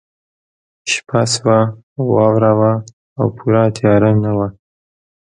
[0.91, 1.59] شپه شوه
[1.91, 2.71] خو واوره وه
[3.19, 4.47] او پوره تیاره نه وه